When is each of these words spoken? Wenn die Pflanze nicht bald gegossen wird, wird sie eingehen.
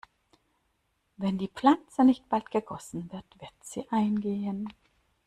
Wenn 1.17 1.37
die 1.37 1.47
Pflanze 1.49 2.03
nicht 2.03 2.27
bald 2.27 2.49
gegossen 2.49 3.11
wird, 3.11 3.39
wird 3.39 3.51
sie 3.61 3.85
eingehen. 3.91 4.73